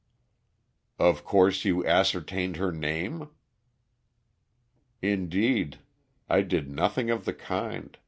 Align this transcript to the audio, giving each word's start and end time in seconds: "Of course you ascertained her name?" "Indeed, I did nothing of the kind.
"Of 0.97 1.23
course 1.23 1.63
you 1.63 1.85
ascertained 1.85 2.55
her 2.55 2.71
name?" 2.71 3.29
"Indeed, 4.99 5.77
I 6.27 6.41
did 6.41 6.67
nothing 6.71 7.11
of 7.11 7.25
the 7.25 7.33
kind. 7.35 7.95